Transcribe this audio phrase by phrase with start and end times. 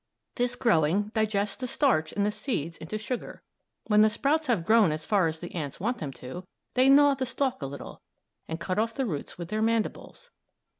[0.33, 3.43] This growing digests the starch in the seeds into sugar.
[3.85, 7.13] When the sprouts have grown as far as the ants want them to, they gnaw
[7.13, 8.01] the stalk a little,
[8.47, 10.31] and cut off the roots with their mandibles.